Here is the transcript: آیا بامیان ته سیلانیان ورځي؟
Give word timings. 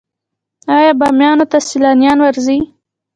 آیا 0.75 0.91
بامیان 0.99 1.39
ته 1.51 1.57
سیلانیان 1.69 2.17
ورځي؟ 2.21 2.57